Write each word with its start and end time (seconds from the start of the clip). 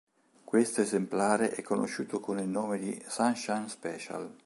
Questo 0.43 0.81
esemplare 0.81 1.51
è 1.51 1.61
conosciuto 1.61 2.19
con 2.19 2.39
il 2.39 2.47
nome 2.47 2.79
di 2.79 3.03
"Sunshine 3.07 3.67
Special". 3.67 4.35